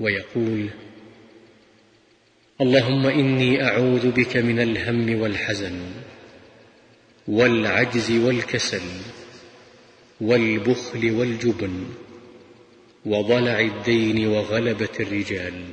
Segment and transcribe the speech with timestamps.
[0.00, 0.68] ويقول
[2.60, 5.80] اللهم إني أعوذ بك من الهم والحزن
[7.28, 8.82] والعجز والكسل
[10.20, 11.84] والبخل والجبن
[13.06, 15.64] وضلع الدين وغلبة الرجال.